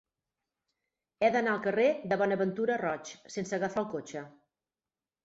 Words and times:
He 1.19 1.27
d'anar 1.35 1.51
al 1.57 1.61
carrer 1.67 1.85
de 2.13 2.17
Bonaventura 2.21 2.79
Roig 2.85 3.13
sense 3.35 3.55
agafar 3.59 3.81
el 3.85 3.89
cotxe. 3.93 4.25